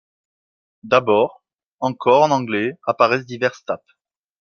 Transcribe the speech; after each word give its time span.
D'abord 0.81 1.43
encore 1.79 2.23
en 2.23 2.31
anglais 2.31 2.73
apparaissent 2.87 3.27
diverses 3.27 3.63
tapes. 3.65 3.85